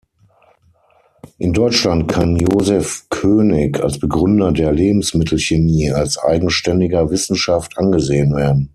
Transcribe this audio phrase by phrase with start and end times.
[1.37, 8.69] In Deutschland kann Joseph König als Begründer der Lebensmittelchemie als eigenständiger Wissenschaft angesehen werden.